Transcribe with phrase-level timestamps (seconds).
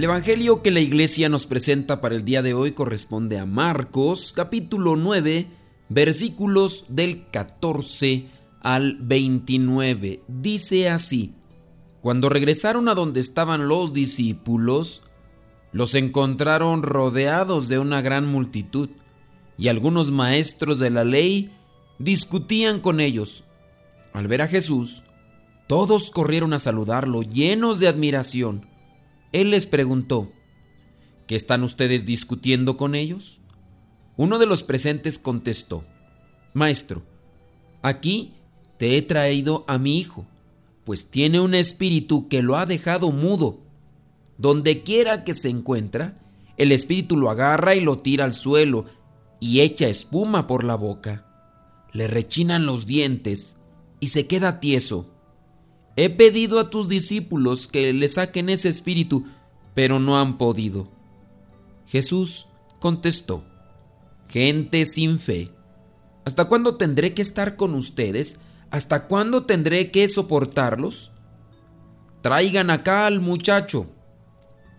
[0.00, 4.32] El Evangelio que la iglesia nos presenta para el día de hoy corresponde a Marcos
[4.32, 5.46] capítulo 9
[5.90, 8.24] versículos del 14
[8.62, 10.22] al 29.
[10.26, 11.34] Dice así,
[12.00, 15.02] cuando regresaron a donde estaban los discípulos,
[15.70, 18.88] los encontraron rodeados de una gran multitud
[19.58, 21.52] y algunos maestros de la ley
[21.98, 23.44] discutían con ellos.
[24.14, 25.02] Al ver a Jesús,
[25.66, 28.69] todos corrieron a saludarlo llenos de admiración.
[29.32, 30.32] Él les preguntó,
[31.26, 33.40] ¿qué están ustedes discutiendo con ellos?
[34.16, 35.84] Uno de los presentes contestó,
[36.52, 37.02] Maestro,
[37.82, 38.34] aquí
[38.76, 40.26] te he traído a mi hijo,
[40.84, 43.60] pues tiene un espíritu que lo ha dejado mudo.
[44.38, 46.18] Donde quiera que se encuentra,
[46.56, 48.86] el espíritu lo agarra y lo tira al suelo
[49.38, 51.26] y echa espuma por la boca.
[51.92, 53.56] Le rechinan los dientes
[54.00, 55.09] y se queda tieso.
[55.96, 59.24] He pedido a tus discípulos que le saquen ese espíritu,
[59.74, 60.88] pero no han podido.
[61.86, 62.46] Jesús
[62.78, 63.44] contestó,
[64.28, 65.50] Gente sin fe,
[66.24, 68.38] ¿hasta cuándo tendré que estar con ustedes?
[68.70, 71.10] ¿Hasta cuándo tendré que soportarlos?
[72.22, 73.90] Traigan acá al muchacho.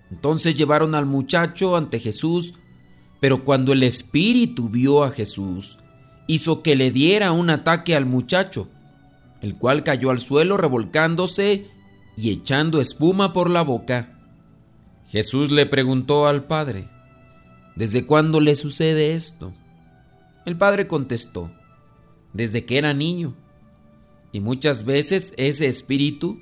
[0.09, 2.53] Entonces llevaron al muchacho ante Jesús,
[3.19, 5.77] pero cuando el espíritu vio a Jesús,
[6.27, 8.69] hizo que le diera un ataque al muchacho
[9.41, 11.67] el cual cayó al suelo revolcándose
[12.15, 14.19] y echando espuma por la boca.
[15.07, 16.87] Jesús le preguntó al Padre,
[17.75, 19.53] ¿desde cuándo le sucede esto?
[20.45, 21.51] El Padre contestó,
[22.33, 23.35] desde que era niño,
[24.31, 26.39] y muchas veces ese espíritu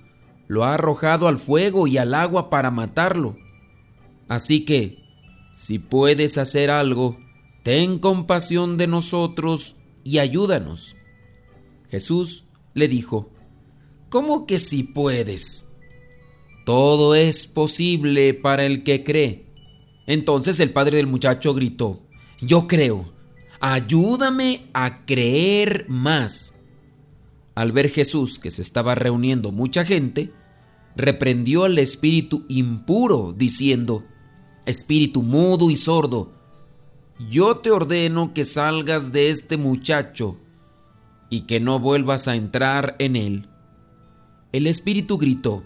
[0.48, 3.38] lo ha arrojado al fuego y al agua para matarlo.
[4.28, 5.00] Así que,
[5.56, 7.18] si puedes hacer algo,
[7.64, 10.96] ten compasión de nosotros y ayúdanos.
[11.90, 12.46] Jesús
[12.80, 13.32] le dijo,
[14.10, 15.70] ¿Cómo que si puedes?
[16.66, 19.46] Todo es posible para el que cree.
[20.08, 22.02] Entonces el padre del muchacho gritó,
[22.42, 23.14] Yo creo,
[23.60, 26.56] ayúdame a creer más.
[27.54, 30.32] Al ver Jesús que se estaba reuniendo mucha gente,
[30.96, 34.06] reprendió al espíritu impuro, diciendo,
[34.66, 36.34] Espíritu mudo y sordo,
[37.30, 40.38] yo te ordeno que salgas de este muchacho
[41.30, 43.50] y que no vuelvas a entrar en él.
[44.52, 45.64] El espíritu gritó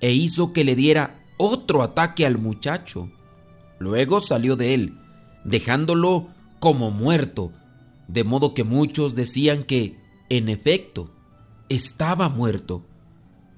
[0.00, 3.10] e hizo que le diera otro ataque al muchacho.
[3.78, 4.98] Luego salió de él,
[5.44, 6.28] dejándolo
[6.60, 7.52] como muerto,
[8.08, 9.98] de modo que muchos decían que,
[10.28, 11.10] en efecto,
[11.68, 12.86] estaba muerto.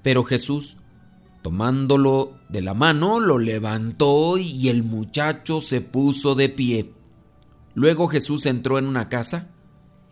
[0.01, 0.77] Pero Jesús,
[1.41, 6.93] tomándolo de la mano, lo levantó y el muchacho se puso de pie.
[7.75, 9.49] Luego Jesús entró en una casa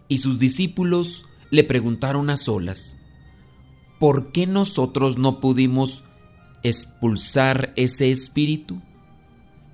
[0.07, 2.97] y sus discípulos le preguntaron a solas,
[3.99, 6.03] ¿por qué nosotros no pudimos
[6.63, 8.81] expulsar ese espíritu?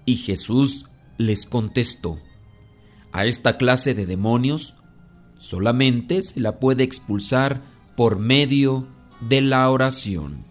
[0.05, 0.85] Y Jesús
[1.17, 2.19] les contestó,
[3.11, 4.75] a esta clase de demonios
[5.37, 7.61] solamente se la puede expulsar
[7.95, 8.87] por medio
[9.21, 10.45] de la oración.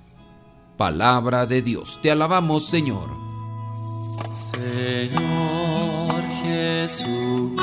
[0.77, 3.11] Palabra de Dios, te alabamos Señor.
[4.33, 7.63] Señor Jesucristo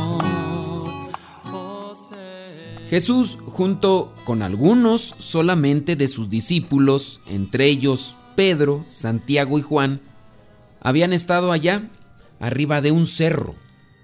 [2.91, 10.01] Jesús, junto con algunos solamente de sus discípulos, entre ellos Pedro, Santiago y Juan,
[10.81, 11.89] habían estado allá,
[12.41, 13.55] arriba de un cerro,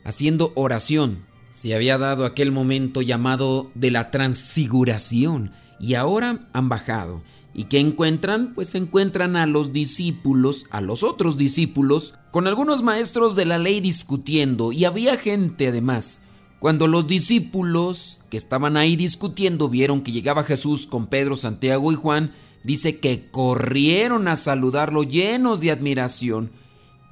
[0.06, 1.25] haciendo oración.
[1.51, 5.51] Se había dado aquel momento llamado de la transfiguración,
[5.81, 7.22] y ahora han bajado.
[7.54, 8.54] ¿Y qué encuentran?
[8.54, 13.81] Pues encuentran a los discípulos, a los otros discípulos, con algunos maestros de la ley
[13.81, 16.22] discutiendo y había gente además.
[16.59, 21.95] Cuando los discípulos que estaban ahí discutiendo vieron que llegaba Jesús con Pedro, Santiago y
[21.95, 22.33] Juan,
[22.63, 26.51] dice que corrieron a saludarlo llenos de admiración.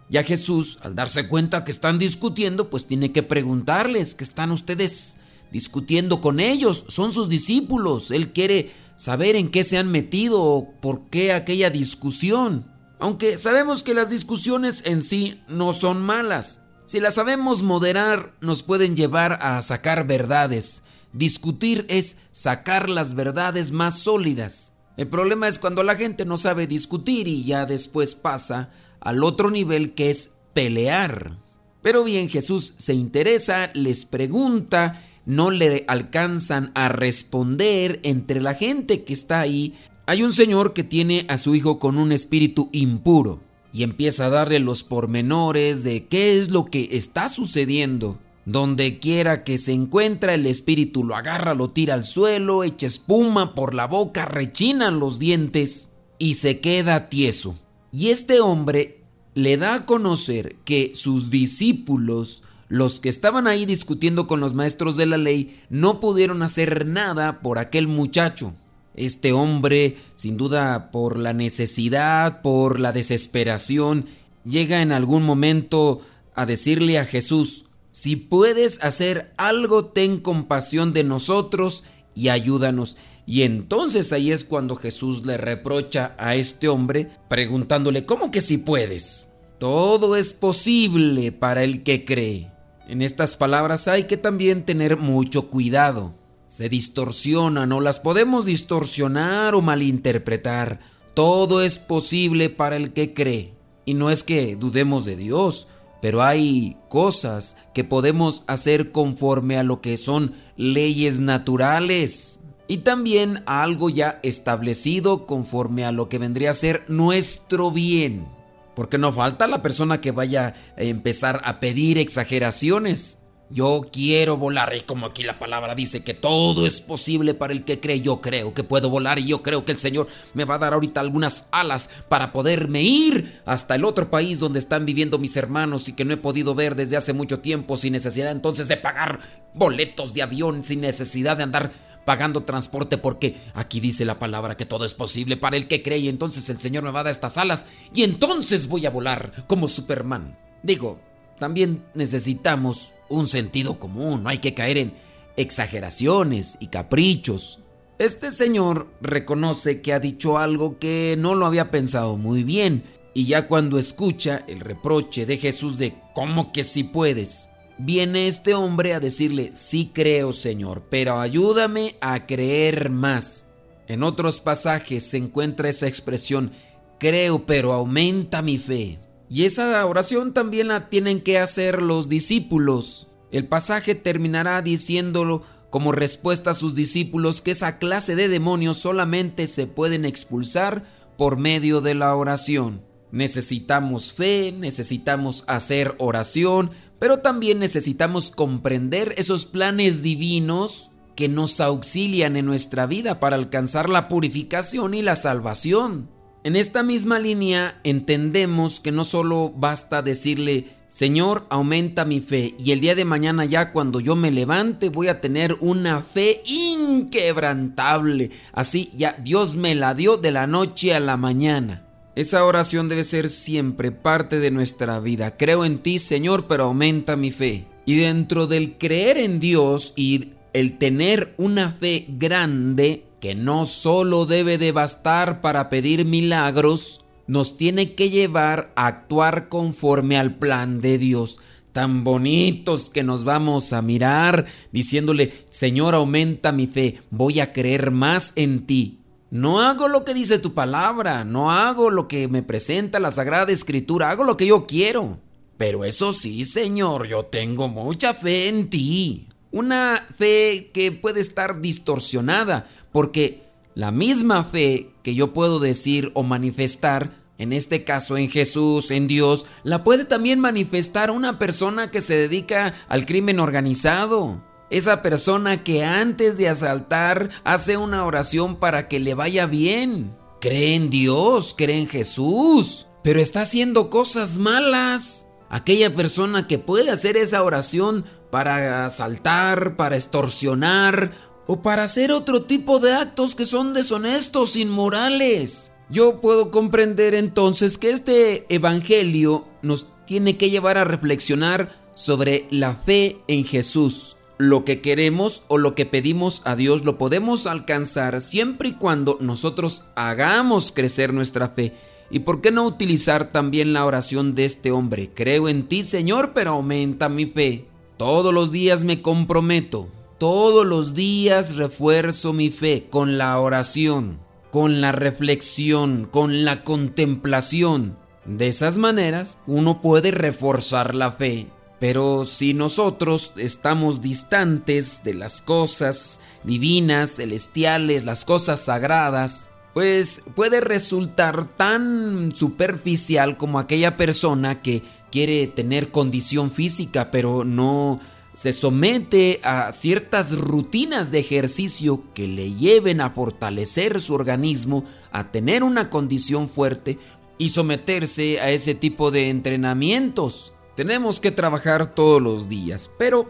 [0.10, 5.18] Ya Jesús, al darse cuenta que están discutiendo, pues tiene que preguntarles, ¿qué están ustedes
[5.52, 6.86] discutiendo con ellos?
[6.88, 8.10] Son sus discípulos.
[8.12, 12.66] Él quiere saber en qué se han metido o por qué aquella discusión.
[13.00, 16.65] Aunque sabemos que las discusiones en sí no son malas.
[16.86, 20.84] Si las sabemos moderar, nos pueden llevar a sacar verdades.
[21.14, 24.74] Discutir es sacar las verdades más sólidas.
[24.96, 29.50] El problema es cuando la gente no sabe discutir y ya después pasa al otro
[29.50, 31.38] nivel que es pelear.
[31.82, 39.06] Pero bien, Jesús se interesa, les pregunta, no le alcanzan a responder entre la gente
[39.06, 39.76] que está ahí.
[40.06, 43.45] Hay un señor que tiene a su hijo con un espíritu impuro
[43.76, 48.18] y empieza a darle los pormenores de qué es lo que está sucediendo.
[48.46, 53.54] Donde quiera que se encuentra el espíritu lo agarra, lo tira al suelo, echa espuma
[53.54, 55.90] por la boca, rechinan los dientes
[56.20, 57.58] y se queda tieso.
[57.92, 59.02] Y este hombre
[59.34, 64.96] le da a conocer que sus discípulos, los que estaban ahí discutiendo con los maestros
[64.96, 68.54] de la ley, no pudieron hacer nada por aquel muchacho.
[68.96, 74.08] Este hombre, sin duda por la necesidad, por la desesperación,
[74.46, 76.02] llega en algún momento
[76.34, 82.98] a decirle a Jesús, si puedes hacer algo, ten compasión de nosotros y ayúdanos.
[83.26, 88.58] Y entonces ahí es cuando Jesús le reprocha a este hombre preguntándole, ¿cómo que si
[88.58, 89.30] puedes?
[89.60, 92.52] Todo es posible para el que cree.
[92.88, 96.14] En estas palabras hay que también tener mucho cuidado.
[96.56, 100.80] Se distorsionan o las podemos distorsionar o malinterpretar.
[101.14, 103.56] Todo es posible para el que cree.
[103.84, 105.68] Y no es que dudemos de Dios,
[106.02, 113.44] pero hay cosas que podemos hacer conforme a lo que son leyes naturales y también
[113.48, 118.30] a algo ya establecido conforme a lo que vendría a ser nuestro bien.
[118.78, 123.25] Porque no falta la persona que vaya a empezar a pedir exageraciones.
[123.52, 127.64] Yo quiero volar y como aquí la palabra dice que todo es posible para el
[127.64, 130.56] que cree, yo creo que puedo volar y yo creo que el Señor me va
[130.56, 135.20] a dar ahorita algunas alas para poderme ir hasta el otro país donde están viviendo
[135.20, 138.68] mis hermanos y que no he podido ver desde hace mucho tiempo sin necesidad entonces
[138.68, 139.20] de pagar
[139.54, 141.72] boletos de avión, sin necesidad de andar
[142.04, 146.00] pagando transporte porque aquí dice la palabra que todo es posible para el que cree
[146.00, 149.32] y entonces el Señor me va a dar estas alas y entonces voy a volar
[149.46, 150.36] como Superman.
[150.64, 151.00] Digo,
[151.38, 154.94] también necesitamos un sentido común, no hay que caer en
[155.38, 157.60] exageraciones y caprichos.
[157.98, 163.26] Este señor reconoce que ha dicho algo que no lo había pensado muy bien y
[163.26, 167.50] ya cuando escucha el reproche de Jesús de ¿cómo que si puedes?
[167.78, 173.48] Viene este hombre a decirle, sí creo Señor, pero ayúdame a creer más.
[173.88, 176.52] En otros pasajes se encuentra esa expresión,
[177.00, 179.00] creo, pero aumenta mi fe.
[179.30, 183.08] Y esa oración también la tienen que hacer los discípulos.
[183.32, 189.48] El pasaje terminará diciéndolo como respuesta a sus discípulos que esa clase de demonios solamente
[189.48, 190.86] se pueden expulsar
[191.18, 192.82] por medio de la oración.
[193.12, 202.36] Necesitamos fe, necesitamos hacer oración, pero también necesitamos comprender esos planes divinos que nos auxilian
[202.36, 206.10] en nuestra vida para alcanzar la purificación y la salvación.
[206.46, 212.70] En esta misma línea entendemos que no solo basta decirle, Señor, aumenta mi fe y
[212.72, 218.30] el día de mañana ya cuando yo me levante voy a tener una fe inquebrantable.
[218.54, 221.84] Así ya Dios me la dio de la noche a la mañana.
[222.16, 225.38] Esa oración debe ser siempre parte de nuestra vida.
[225.38, 227.66] Creo en ti, Señor, pero aumenta mi fe.
[227.88, 234.28] Y dentro del creer en Dios y el tener una fe grande, que no solo
[234.28, 240.80] debe de bastar para pedir milagros, nos tiene que llevar a actuar conforme al plan
[240.80, 241.40] de Dios.
[241.72, 247.90] Tan bonitos que nos vamos a mirar diciéndole, Señor, aumenta mi fe, voy a creer
[247.90, 249.00] más en ti.
[249.32, 253.52] No hago lo que dice tu palabra, no hago lo que me presenta la Sagrada
[253.52, 255.18] Escritura, hago lo que yo quiero.
[255.58, 259.30] Pero eso sí, Señor, yo tengo mucha fe en ti.
[259.56, 266.24] Una fe que puede estar distorsionada, porque la misma fe que yo puedo decir o
[266.24, 272.02] manifestar, en este caso en Jesús, en Dios, la puede también manifestar una persona que
[272.02, 278.90] se dedica al crimen organizado Esa persona que antes de asaltar hace una oración para
[278.90, 280.18] que le vaya bien.
[280.42, 285.30] Cree en Dios, cree en Jesús, pero está haciendo cosas malas.
[285.56, 291.14] Aquella persona que puede hacer esa oración para asaltar, para extorsionar
[291.48, 295.72] o para hacer otro tipo de actos que son deshonestos, inmorales.
[295.90, 302.76] Yo puedo comprender entonces que este Evangelio nos tiene que llevar a reflexionar sobre la
[302.76, 304.18] fe en Jesús.
[304.38, 309.20] Lo que queremos o lo que pedimos a Dios lo podemos alcanzar siempre y cuando
[309.22, 311.74] nosotros hagamos crecer nuestra fe.
[312.10, 315.12] ¿Y por qué no utilizar también la oración de este hombre?
[315.14, 317.66] Creo en ti, Señor, pero aumenta mi fe.
[317.98, 324.80] Todos los días me comprometo, todos los días refuerzo mi fe con la oración con
[324.80, 327.98] la reflexión, con la contemplación.
[328.24, 331.48] De esas maneras uno puede reforzar la fe.
[331.78, 340.62] Pero si nosotros estamos distantes de las cosas divinas, celestiales, las cosas sagradas, pues puede
[340.62, 348.00] resultar tan superficial como aquella persona que quiere tener condición física pero no
[348.36, 355.34] se somete a ciertas rutinas de ejercicio que le lleven a fortalecer su organismo, a
[355.34, 356.98] tener una condición fuerte
[357.38, 360.54] y someterse a ese tipo de entrenamientos.
[360.78, 363.30] Tenemos que trabajar todos los días, pero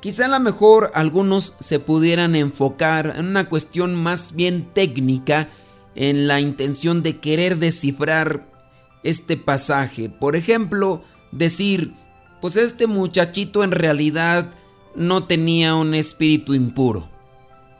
[0.00, 5.50] quizá a lo mejor algunos se pudieran enfocar en una cuestión más bien técnica,
[5.94, 8.46] en la intención de querer descifrar
[9.02, 10.08] este pasaje.
[10.08, 11.92] Por ejemplo, decir,
[12.40, 14.50] pues este muchachito en realidad
[14.94, 17.08] no tenía un espíritu impuro.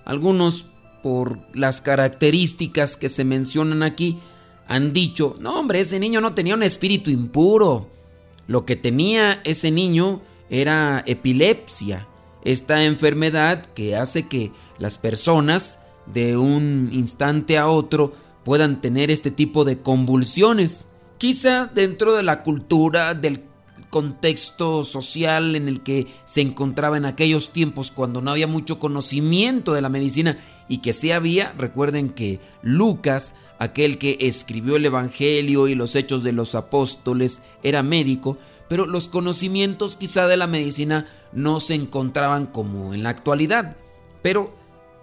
[0.05, 0.67] Algunos,
[1.03, 4.19] por las características que se mencionan aquí,
[4.67, 7.91] han dicho, no hombre, ese niño no tenía un espíritu impuro.
[8.47, 12.07] Lo que tenía ese niño era epilepsia,
[12.45, 18.13] esta enfermedad que hace que las personas de un instante a otro
[18.45, 20.89] puedan tener este tipo de convulsiones.
[21.19, 23.45] Quizá dentro de la cultura del
[23.95, 29.73] contexto social en el que se encontraba en aquellos tiempos cuando no había mucho conocimiento
[29.73, 30.37] de la medicina
[30.69, 36.25] y que sí había, recuerden que Lucas, aquel que escribió el Evangelio y los hechos
[36.25, 38.37] de los apóstoles, era médico,
[38.69, 43.77] pero los conocimientos quizá de la medicina no se encontraban como en la actualidad.
[44.23, 44.57] Pero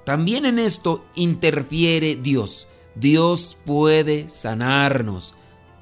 [0.04, 2.68] también en esto interfiere Dios.
[2.96, 5.34] Dios puede sanarnos.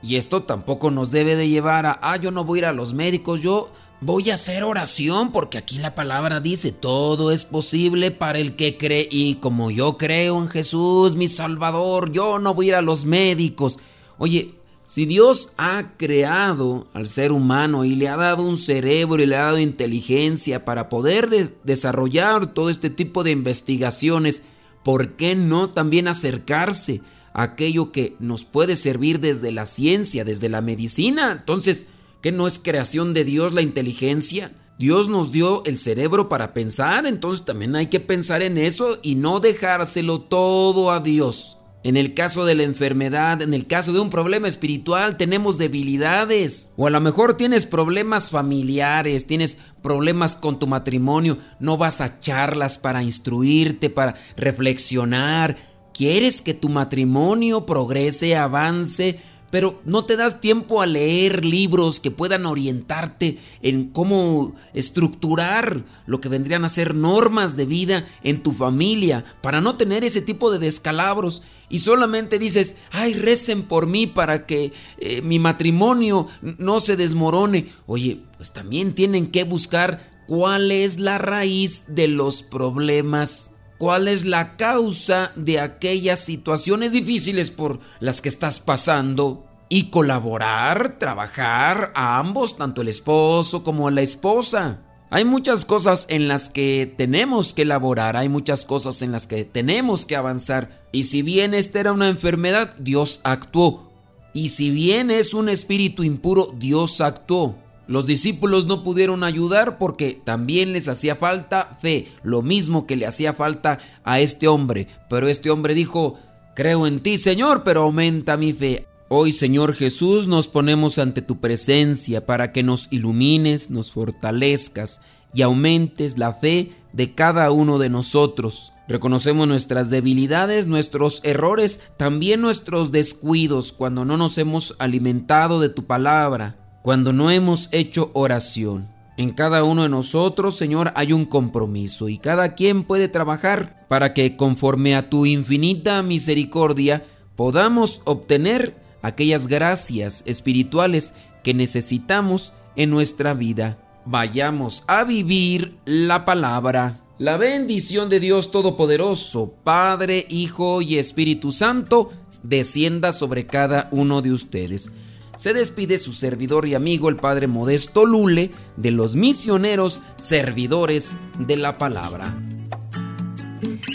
[0.01, 2.73] Y esto tampoco nos debe de llevar a, ah, yo no voy a ir a
[2.73, 3.69] los médicos, yo
[4.01, 8.77] voy a hacer oración porque aquí la palabra dice, todo es posible para el que
[8.77, 12.81] cree y como yo creo en Jesús, mi Salvador, yo no voy a ir a
[12.81, 13.79] los médicos.
[14.17, 14.58] Oye,
[14.89, 19.35] si Dios ha creado al ser humano y le ha dado un cerebro y le
[19.35, 21.29] ha dado inteligencia para poder
[21.63, 24.41] desarrollar todo este tipo de investigaciones,
[24.83, 27.01] ¿por qué no también acercarse?
[27.33, 31.33] aquello que nos puede servir desde la ciencia, desde la medicina.
[31.33, 31.85] Entonces,
[32.23, 34.55] ¿qué no es creación de Dios la inteligencia?
[34.79, 39.13] Dios nos dio el cerebro para pensar, entonces también hay que pensar en eso y
[39.13, 41.58] no dejárselo todo a Dios.
[41.83, 46.71] En el caso de la enfermedad, en el caso de un problema espiritual, tenemos debilidades.
[46.75, 52.19] O a lo mejor tienes problemas familiares, tienes problemas con tu matrimonio, no vas a
[52.19, 55.55] charlas para instruirte, para reflexionar,
[55.99, 59.19] Quieres que tu matrimonio progrese, avance,
[59.49, 66.21] pero no te das tiempo a leer libros que puedan orientarte en cómo estructurar lo
[66.21, 70.51] que vendrían a ser normas de vida en tu familia para no tener ese tipo
[70.51, 76.79] de descalabros y solamente dices, ay, recen por mí para que eh, mi matrimonio no
[76.79, 77.67] se desmorone.
[77.85, 84.25] Oye, pues también tienen que buscar cuál es la raíz de los problemas cuál es
[84.25, 92.19] la causa de aquellas situaciones difíciles por las que estás pasando y colaborar, trabajar a
[92.19, 94.81] ambos, tanto el esposo como la esposa.
[95.09, 99.45] Hay muchas cosas en las que tenemos que elaborar, hay muchas cosas en las que
[99.45, 100.83] tenemos que avanzar.
[100.91, 103.89] Y si bien esta era una enfermedad, Dios actuó.
[104.33, 107.55] Y si bien es un espíritu impuro, Dios actuó.
[107.89, 113.07] Los discípulos no pudieron ayudar porque también les hacía falta fe, lo mismo que le
[113.07, 114.87] hacía falta a este hombre.
[115.09, 116.13] Pero este hombre dijo,
[116.55, 118.85] creo en ti Señor, pero aumenta mi fe.
[119.07, 125.01] Hoy Señor Jesús nos ponemos ante tu presencia para que nos ilumines, nos fortalezcas
[125.33, 128.71] y aumentes la fe de cada uno de nosotros.
[128.87, 135.85] Reconocemos nuestras debilidades, nuestros errores, también nuestros descuidos cuando no nos hemos alimentado de tu
[135.85, 138.89] palabra cuando no hemos hecho oración.
[139.17, 144.13] En cada uno de nosotros, Señor, hay un compromiso y cada quien puede trabajar para
[144.13, 147.03] que conforme a tu infinita misericordia
[147.35, 153.77] podamos obtener aquellas gracias espirituales que necesitamos en nuestra vida.
[154.05, 157.01] Vayamos a vivir la palabra.
[157.17, 162.09] La bendición de Dios Todopoderoso, Padre, Hijo y Espíritu Santo,
[162.41, 164.93] descienda sobre cada uno de ustedes
[165.39, 171.55] se despide su servidor y amigo el Padre Modesto Lule de los misioneros servidores de
[171.55, 172.37] la palabra.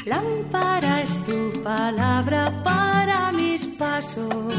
[0.06, 4.54] Lámpara es tu palabra para mis pasos,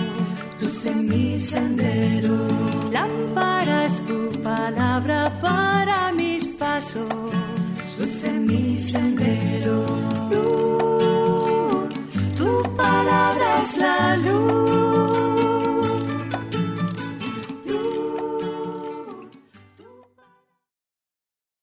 [0.61, 2.45] luz en mi sendero.
[2.91, 7.11] Lámpara es tu palabra para mis pasos,
[7.97, 9.83] luz en mi sendero.
[10.29, 11.89] Luz,
[12.37, 15.24] tu palabra es la luz